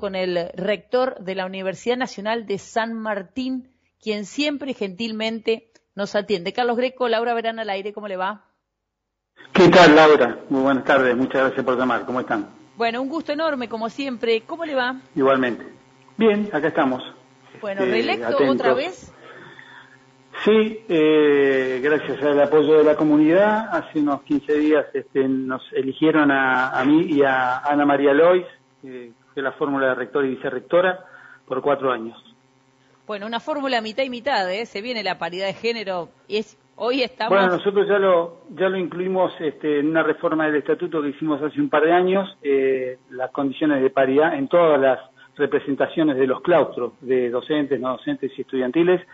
[0.00, 3.68] con el rector de la Universidad Nacional de San Martín,
[4.02, 6.52] quien siempre gentilmente nos atiende.
[6.52, 8.46] Carlos Greco, Laura Verán al aire, ¿cómo le va?
[9.52, 10.40] ¿Qué tal, Laura?
[10.48, 12.04] Muy buenas tardes, muchas gracias por llamar.
[12.06, 12.48] ¿Cómo están?
[12.76, 14.42] Bueno, un gusto enorme, como siempre.
[14.46, 14.96] ¿Cómo le va?
[15.14, 15.66] Igualmente.
[16.16, 17.02] Bien, acá estamos.
[17.60, 19.12] Bueno, este, ¿reelecto otra vez?
[20.44, 26.30] Sí, eh, gracias al apoyo de la comunidad, hace unos 15 días este, nos eligieron
[26.30, 28.46] a, mí y a Ana María Lois,
[29.32, 31.04] fue la fórmula de rector y vicerrectora,
[31.46, 32.16] por cuatro años.
[33.06, 34.66] Bueno, una fórmula mitad y mitad, ¿eh?
[34.66, 36.10] Se viene la paridad de género.
[36.28, 37.36] Es, hoy estamos...
[37.36, 41.42] Bueno, nosotros ya lo, ya lo incluimos este, en una reforma del estatuto que hicimos
[41.42, 45.00] hace un par de años, eh, las condiciones de paridad en todas las
[45.36, 49.04] representaciones de los claustros, de docentes, no docentes y estudiantiles,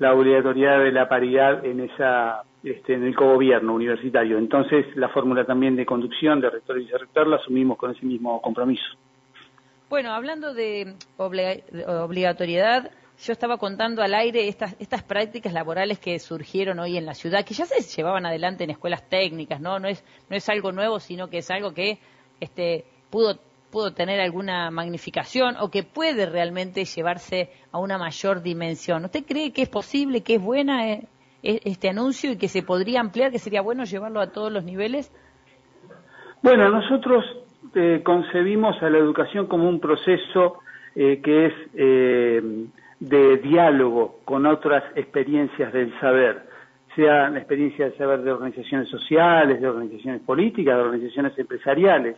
[0.00, 4.38] la obligatoriedad de la paridad en esa este, en el cogobierno universitario.
[4.38, 8.40] Entonces, la fórmula también de conducción de rector y vicerrector la asumimos con ese mismo
[8.40, 8.96] compromiso.
[9.94, 12.90] Bueno, hablando de obligatoriedad,
[13.24, 17.44] yo estaba contando al aire estas, estas prácticas laborales que surgieron hoy en la ciudad,
[17.44, 19.78] que ya se llevaban adelante en escuelas técnicas, ¿no?
[19.78, 22.00] No es, no es algo nuevo, sino que es algo que
[22.40, 23.38] este, pudo
[23.70, 29.04] pudo tener alguna magnificación o que puede realmente llevarse a una mayor dimensión.
[29.04, 31.06] ¿Usted cree que es posible, que es buena eh,
[31.44, 34.64] e-, este anuncio y que se podría ampliar, que sería bueno llevarlo a todos los
[34.64, 35.12] niveles?
[36.42, 37.43] Bueno, nosotros
[37.74, 40.58] eh, concebimos a la educación como un proceso
[40.94, 41.54] eh, que es
[43.00, 46.42] de diálogo con otras experiencias del saber,
[46.94, 52.16] sea la experiencia del saber de organizaciones sociales, de organizaciones políticas, de organizaciones empresariales.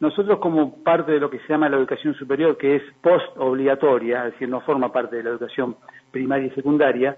[0.00, 4.32] Nosotros como parte de lo que se llama la educación superior, que es post-obligatoria, es
[4.32, 5.76] decir, no forma parte de la educación
[6.10, 7.16] primaria y secundaria,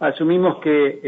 [0.00, 1.00] asumimos que,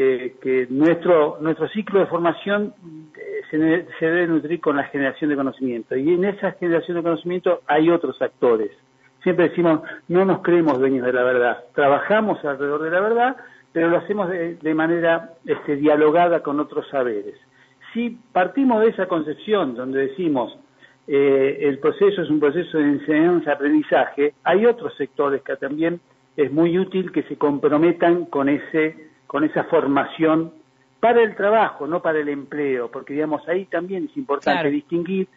[0.42, 2.74] eh, nuestro, nuestro ciclo de formación
[3.16, 5.96] eh, se, se, debe nutrir con la generación de conocimiento.
[5.96, 8.70] Y en esa generación de conocimiento hay otros actores.
[9.22, 11.64] Siempre decimos, no nos creemos dueños de la verdad.
[11.74, 13.36] Trabajamos alrededor de la verdad,
[13.72, 17.34] pero lo hacemos de, de manera este, dialogada con otros saberes.
[17.92, 20.56] Si partimos de esa concepción donde decimos,
[21.08, 26.00] eh, el proceso es un proceso de enseñanza-aprendizaje, hay otros sectores que también
[26.36, 30.52] es muy útil que se comprometan con, ese, con esa formación
[31.00, 35.28] para el trabajo, no para el empleo, porque digamos ahí también es importante distinguir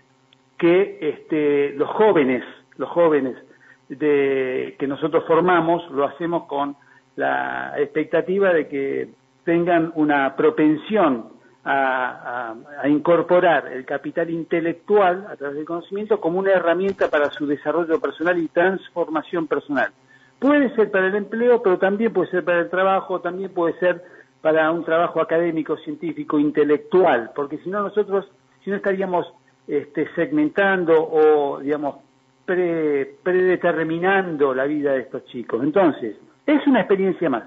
[0.58, 2.44] que este, los jóvenes,
[2.78, 3.36] los jóvenes
[3.88, 6.76] de, que nosotros formamos, lo hacemos con
[7.16, 9.10] la expectativa de que
[9.44, 11.30] tengan una propensión
[11.66, 12.56] a,
[12.86, 18.38] incorporar el capital intelectual a través del conocimiento como una herramienta para su desarrollo personal
[18.38, 19.92] y transformación personal.
[20.40, 24.02] Puede ser para el empleo, pero también puede ser para el trabajo, también puede ser
[24.42, 28.26] para un trabajo académico, científico, intelectual, porque si no nosotros,
[28.64, 29.28] si no estaríamos
[29.68, 31.98] este, segmentando o, digamos,
[32.46, 35.62] predeterminando la vida de estos chicos.
[35.62, 37.44] Entonces, es una experiencia más.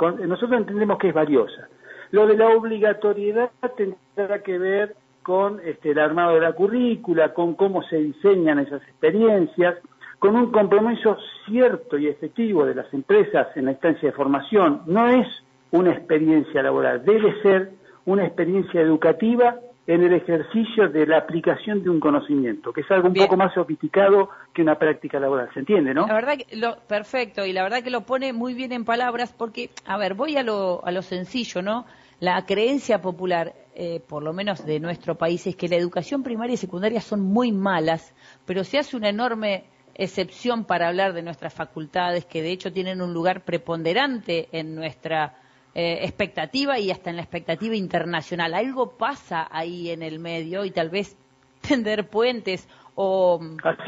[0.00, 1.68] nosotros entendemos que es valiosa.
[2.10, 7.54] Lo de la obligatoriedad tendrá que ver con este, el armado de la currícula, con
[7.54, 9.76] cómo se diseñan esas experiencias,
[10.20, 11.16] con un compromiso
[11.46, 14.82] cierto y efectivo de las empresas en la instancia de formación.
[14.86, 15.26] No es
[15.72, 17.72] una experiencia laboral, debe ser
[18.04, 23.08] una experiencia educativa en el ejercicio de la aplicación de un conocimiento, que es algo
[23.08, 25.48] un poco más sofisticado que una práctica laboral.
[25.54, 26.06] ¿Se entiende, no?
[26.06, 29.34] La verdad que lo perfecto y la verdad que lo pone muy bien en palabras
[29.36, 31.86] porque, a ver, voy a lo, a lo sencillo, ¿no?
[32.20, 36.54] La creencia popular, eh, por lo menos de nuestro país, es que la educación primaria
[36.54, 38.14] y secundaria son muy malas,
[38.44, 39.64] pero se hace una enorme
[39.94, 45.34] excepción para hablar de nuestras facultades, que de hecho tienen un lugar preponderante en nuestra
[45.74, 48.54] eh, expectativa y hasta en la expectativa internacional.
[48.54, 51.16] Algo pasa ahí en el medio y tal vez
[51.68, 53.40] tender puentes o,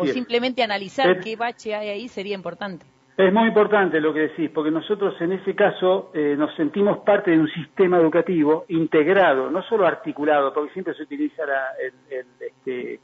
[0.05, 2.87] simplemente analizar qué bache hay ahí sería importante.
[3.17, 7.31] Es muy importante lo que decís, porque nosotros en ese caso eh, nos sentimos parte
[7.31, 11.43] de un sistema educativo integrado, no solo articulado, porque siempre se utiliza
[12.11, 13.01] el, este,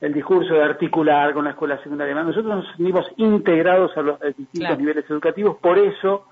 [0.00, 2.14] el, discurso de articular con la escuela secundaria.
[2.14, 6.26] Nosotros nos sentimos integrados a los distintos niveles educativos, por eso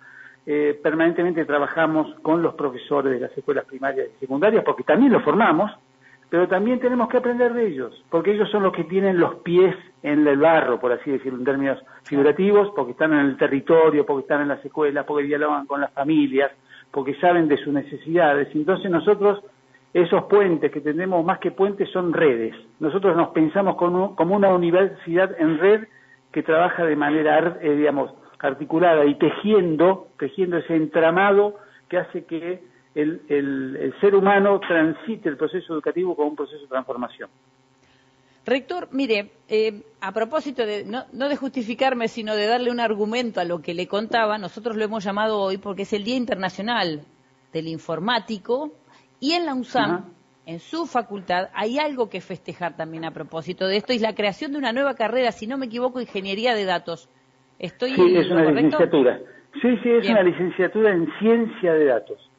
[0.47, 5.23] eh, permanentemente trabajamos con los profesores de las escuelas primarias y secundarias, porque también los
[5.23, 5.73] formamos,
[6.29, 9.75] pero también tenemos que aprender de ellos, porque ellos son los que tienen los pies
[10.03, 14.23] en el barro, por así decirlo, en términos figurativos, porque están en el territorio, porque
[14.23, 16.51] están en las escuelas, porque dialogan con las familias,
[16.91, 18.49] porque saben de sus necesidades.
[18.55, 19.43] Entonces nosotros,
[19.95, 22.55] esos puentes que tenemos, más que puentes, son redes.
[22.81, 25.85] Nosotros nos pensamos como, una universidad en red
[26.33, 31.55] que trabaja de manera, eh, digamos, articulada y tejiendo, tejiendo ese entramado
[31.89, 32.63] que hace que
[32.97, 37.31] el, el, ser humano transite el proceso educativo como un proceso de transformación.
[38.45, 43.45] Rector, mire, eh, a propósito de, no, de justificarme, sino de darle un argumento a
[43.45, 47.03] lo que le contaba, nosotros lo hemos llamado hoy porque es el Día Internacional
[47.53, 48.73] del Informático
[49.25, 50.13] y en la UNSAM,
[50.45, 54.15] en su facultad, hay algo que festejar también a propósito de esto, y es la
[54.15, 57.09] creación de una nueva carrera, si no me equivoco, Ingeniería de Datos.
[57.59, 59.19] ¿Estoy sí, es una licenciatura.
[59.63, 62.31] Sí, sí, es una licenciatura en Ciencia de Datos.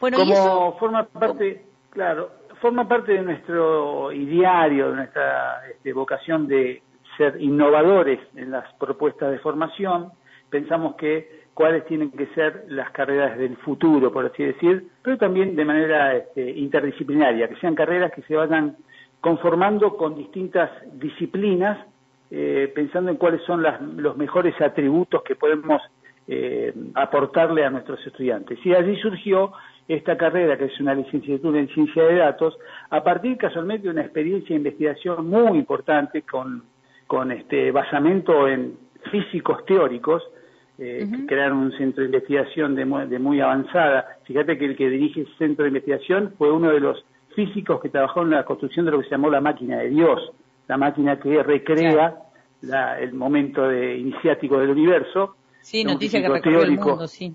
[0.00, 2.30] Bueno, Como forma parte, claro,
[2.62, 6.80] forma parte de nuestro ideario, de nuestra este, vocación de
[7.18, 10.10] ser innovadores en las propuestas de formación.
[10.48, 15.54] Pensamos que cuáles tienen que ser las carreras del futuro, por así decir, pero también
[15.54, 18.76] de manera este, interdisciplinaria, que sean carreras que se vayan
[19.20, 21.78] conformando con distintas disciplinas,
[22.30, 23.64] eh, pensando en cuáles son
[23.96, 25.80] los mejores atributos que podemos
[26.26, 28.58] eh, aportarle a nuestros estudiantes.
[28.64, 29.52] Y allí surgió
[29.86, 32.58] esta carrera, que es una licenciatura en ciencia de datos,
[32.90, 36.64] a partir casualmente de una experiencia de investigación muy importante con,
[37.06, 38.76] con este basamento en
[39.10, 40.22] físicos teóricos,
[40.78, 44.18] eh, que crearon un centro de investigación de muy, de muy, avanzada.
[44.24, 47.04] Fíjate que el que dirige ese centro de investigación fue uno de los
[47.34, 50.32] físicos que trabajó en la construcción de lo que se llamó la máquina de Dios,
[50.68, 52.16] la máquina que recrea
[52.98, 55.36] el momento de, iniciático del universo.
[55.60, 57.34] Sí, noticia que recorrió el mundo, sí.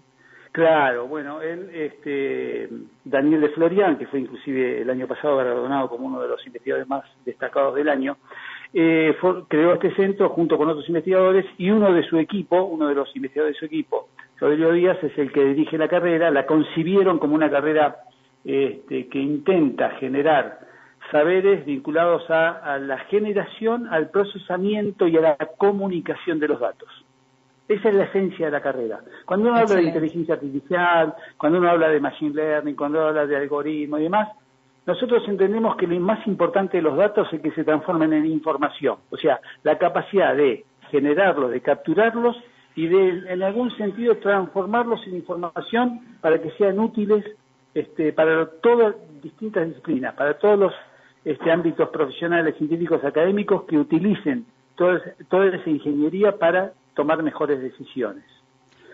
[0.51, 2.67] Claro, bueno, él, este,
[3.03, 6.87] Daniel de Florian, que fue inclusive el año pasado galardonado como uno de los investigadores
[6.89, 8.17] más destacados del año,
[8.73, 9.15] eh,
[9.47, 13.15] creó este centro junto con otros investigadores y uno de su equipo, uno de los
[13.15, 17.35] investigadores de su equipo, Rodrigo Díaz, es el que dirige la carrera, la concibieron como
[17.35, 17.97] una carrera
[18.45, 20.59] este, que intenta generar
[21.11, 26.89] saberes vinculados a, la generación, al procesamiento y a la comunicación de los datos.
[27.67, 28.99] Esa es la esencia de la carrera.
[29.25, 33.27] Cuando uno habla de inteligencia artificial, cuando uno habla de machine learning, cuando uno habla
[33.27, 34.29] de algoritmo y demás,
[34.89, 38.97] nosotros entendemos que lo más importante de los datos es que se transformen en información.
[39.11, 42.35] O sea, la capacidad de generarlos, de capturarlos
[42.75, 47.23] y de, en algún sentido, transformarlos en información para que sean útiles
[47.75, 50.73] este, para todas distintas disciplinas, para todos los
[51.23, 54.99] este, ámbitos profesionales, científicos, académicos que utilicen toda,
[55.29, 58.23] toda esa ingeniería para tomar mejores decisiones.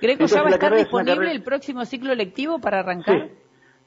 [0.02, 3.30] ¿Greco ya va a estar disponible el próximo ciclo lectivo para arrancar?
[3.30, 3.32] Sí,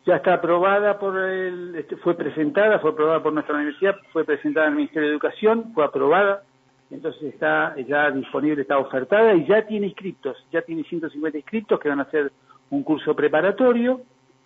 [0.09, 4.67] ya está aprobada por el, este, fue presentada, fue aprobada por nuestra universidad, fue presentada
[4.67, 6.45] en el Ministerio de Educación, fue aprobada,
[6.91, 11.91] entonces está ya disponible, está ofertada y ya tiene inscriptos, ya tiene 150 inscriptos que
[11.91, 12.33] van a hacer
[12.71, 14.01] un curso preparatorio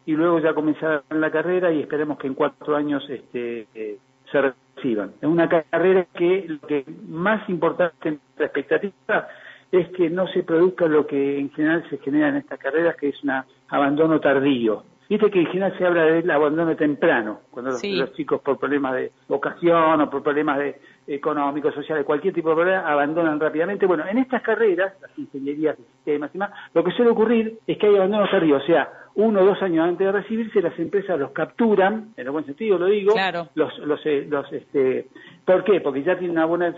[0.05, 3.99] y luego ya comenzar la carrera y esperemos que en cuatro años este, eh,
[4.33, 5.13] se reciban.
[5.21, 9.29] Es una carrera que lo que más importante en la expectativa
[9.71, 13.11] es que no se produzca lo que en general se genera en estas carreras, que
[13.11, 13.31] es un
[13.69, 14.83] abandono tardío.
[15.09, 19.13] Viste que en general se habla del abandono temprano, cuando los, chicos por problemas de
[19.29, 23.87] vocación o por problemas de económicos, sociales, cualquier tipo de problema, abandonan rápidamente.
[23.87, 27.77] Bueno, en estas carreras, las ingenierías de sistemas y más, lo que suele ocurrir es
[27.77, 31.19] que hay abandono tardío, o sea, uno o dos años antes de recibirse, las empresas
[31.19, 33.15] los capturan, en el buen sentido lo digo,
[33.55, 35.09] los, los, eh, los, este,
[35.45, 35.81] ¿por qué?
[35.81, 36.75] Porque ya tienen una buena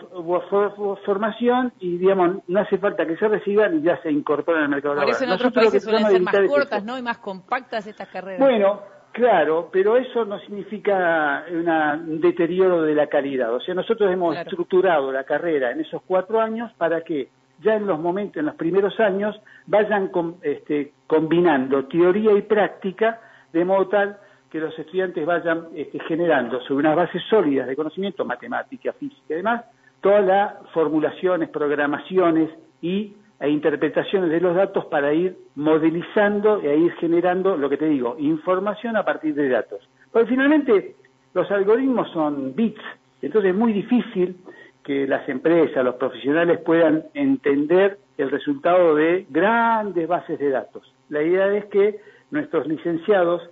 [1.05, 4.95] formación y, digamos, no hace falta que se reciban y ya se incorporan al mercado
[4.95, 5.15] laboral.
[5.15, 6.99] Por eso en otros países suelen ser más cortas, ¿no?
[6.99, 8.41] Y más compactas estas carreras.
[8.41, 8.83] Bueno,
[9.13, 13.55] claro, pero eso no significa un deterioro de la calidad.
[13.55, 17.29] O sea, nosotros hemos estructurado la carrera en esos cuatro años para que
[17.63, 20.11] ya en los momentos, en los primeros años, vayan
[20.43, 23.21] este, combinando teoría y práctica
[23.53, 24.19] de modo tal
[24.51, 29.37] que los estudiantes vayan este, generando sobre unas bases sólidas de conocimiento, matemática, física y
[29.37, 29.65] demás,
[30.01, 32.51] todas las formulaciones, programaciones
[32.81, 37.87] y e interpretaciones de los datos para ir modelizando e ir generando, lo que te
[37.87, 39.81] digo, información a partir de datos.
[40.13, 40.95] Porque finalmente
[41.35, 42.81] los algoritmos son bits,
[43.21, 44.37] entonces es muy difícil
[44.85, 50.95] que las empresas, los profesionales puedan entender el resultado de grandes bases de datos.
[51.09, 52.01] La idea es que
[52.31, 53.43] nuestros licenciados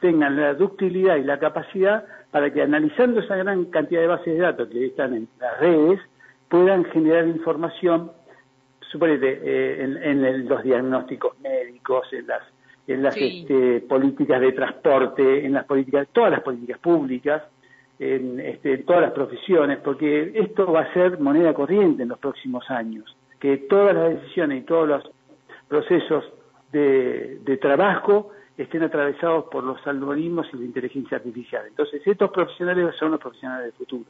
[0.00, 4.40] tengan la ductilidad y la capacidad para que analizando esa gran cantidad de bases de
[4.40, 6.00] datos que están en las redes,
[6.48, 8.10] puedan generar información,
[8.90, 12.42] suponete, eh, en, los diagnósticos médicos, en las,
[12.88, 17.42] en las este, políticas de transporte, en las políticas, todas las políticas públicas,
[18.00, 22.64] este, en, todas las profesiones, porque esto va a ser moneda corriente en los próximos
[22.70, 25.10] años, que todas las decisiones y todos los
[25.68, 26.24] procesos
[26.72, 31.66] de, trabajo estén atravesados por los algoritmos y la inteligencia artificial.
[31.66, 34.04] Entonces, estos profesionales son los profesionales del futuro.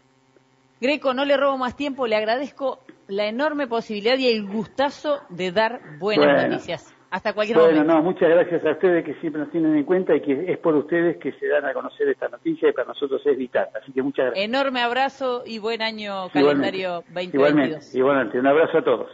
[0.81, 2.79] Greco, no le robo más tiempo, le agradezco
[3.09, 6.95] la enorme posibilidad y el gustazo de dar buenas noticias.
[7.11, 7.95] Hasta cualquier bueno, momento.
[7.95, 10.77] no, muchas gracias a ustedes que siempre nos tienen en cuenta y que es por
[10.77, 13.69] ustedes que se dan a conocer esta noticia y para nosotros es vital.
[13.75, 14.45] Así que muchas gracias.
[14.45, 17.35] Enorme abrazo y buen año calendario 2022.
[17.35, 18.39] Igualmente, igualmente.
[18.39, 19.11] Un abrazo a todos.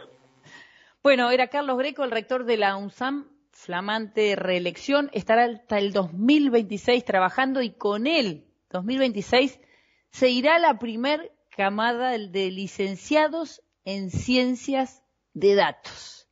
[1.01, 7.03] Bueno, era Carlos Greco, el rector de la UNSAM, flamante reelección, estará hasta el 2026
[7.03, 9.59] trabajando y con él, 2026,
[10.11, 16.26] se irá la primer camada de licenciados en ciencias de datos.